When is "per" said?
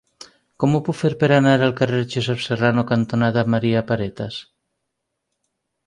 1.23-1.29